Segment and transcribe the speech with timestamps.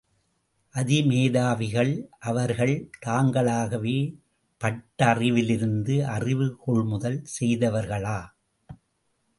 [0.75, 1.91] அதிமேதாவிகள்
[2.19, 2.73] அவர்கள்
[3.05, 3.97] தாங்களாகவே
[4.61, 8.19] பட்டறிவிலிருந்து அறிவு, கொள்முதல் செய்தார்களா?